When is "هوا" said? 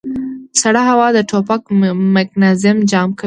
0.89-1.07